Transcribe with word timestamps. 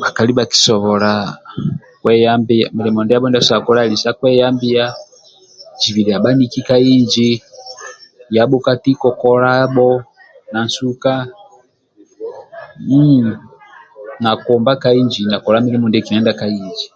Bhakali 0.00 0.32
bhakisobola 0.38 1.12
kweyambia 2.02 2.66
mulimo 2.76 3.00
ndiabhola 3.02 3.58
kolai 3.66 3.86
ali 3.86 3.96
sa 4.02 4.16
kweyambia 4.18 4.84
zibililiai 5.80 6.22
bhaniki 6.24 6.60
ka 6.68 6.76
inji 6.94 7.30
yabho 8.36 8.58
ka 8.66 8.74
tiko 8.82 9.08
kolabho 9.20 9.90
na 10.52 10.60
nsuka 10.66 11.12
mmm 12.90 13.26
na 14.22 14.30
komba 14.44 14.72
ka 14.82 14.90
inji 15.00 15.22
na 15.30 15.36
kola 15.44 15.58
mulimo 15.64 15.86
ndie 15.88 16.02
tolo 16.06 16.32
ka 16.40 16.46
inji 16.58 16.86